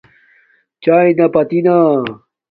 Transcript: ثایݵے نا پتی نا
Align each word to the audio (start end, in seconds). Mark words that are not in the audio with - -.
ثایݵے 0.83 1.13
نا 1.17 1.25
پتی 1.33 1.59
نا 1.65 1.75